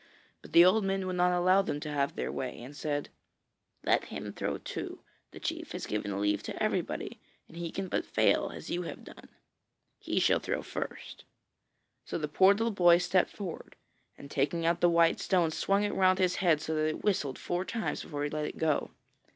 But 0.41 0.53
the 0.53 0.65
old 0.65 0.83
men 0.83 1.05
would 1.05 1.15
not 1.15 1.31
allow 1.31 1.61
them 1.61 1.79
to 1.81 1.91
have 1.91 2.15
their 2.15 2.31
way, 2.31 2.59
and 2.63 2.75
said: 2.75 3.09
'Let 3.85 4.05
him 4.05 4.33
throw, 4.33 4.57
too; 4.57 5.01
the 5.29 5.39
chief 5.39 5.73
has 5.73 5.85
given 5.85 6.19
leave 6.19 6.41
to 6.41 6.63
everybody, 6.63 7.19
and 7.47 7.55
he 7.55 7.69
can 7.69 7.87
but 7.87 8.03
fail 8.03 8.49
as 8.51 8.71
you 8.71 8.81
have 8.81 9.03
done. 9.03 9.29
He 9.99 10.19
shall 10.19 10.39
throw 10.39 10.63
first.' 10.63 11.23
So 12.03 12.17
the 12.17 12.27
poor 12.27 12.55
little 12.55 12.71
boy 12.71 12.97
stepped 12.97 13.29
forward, 13.29 13.75
and 14.17 14.31
taking 14.31 14.65
out 14.65 14.81
the 14.81 14.89
white 14.89 15.19
stone 15.19 15.51
swung 15.51 15.83
it 15.83 15.93
round 15.93 16.17
his 16.17 16.37
head 16.37 16.61
so 16.61 16.73
that 16.73 16.85
it 16.87 17.03
whistled 17.03 17.37
four 17.37 17.63
times 17.63 18.01
before 18.01 18.23
he 18.23 18.31
let 18.31 18.45
it 18.47 18.57
go. 18.57 18.89